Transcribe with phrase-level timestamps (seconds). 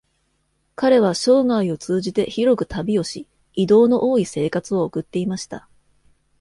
[0.75, 5.67] 彼は生涯を通じて広く旅をし、移動の多い生活を送っていました。